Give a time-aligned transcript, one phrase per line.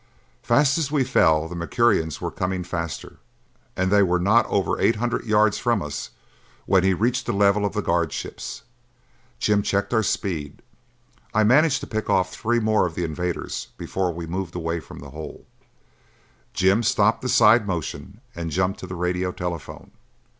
[0.41, 3.19] Fast as we fell, the Mercurians were coming faster,
[3.77, 6.09] and they were not over eight hundred yards from us
[6.65, 8.63] when he reached the level of the guard ships.
[9.37, 10.63] Jim checked our speed;
[11.35, 15.01] I managed to pick off three more of the invaders before we moved away from
[15.01, 15.45] the hole.
[16.51, 19.91] Jim stopped the side motion and jumped to the radio telephone.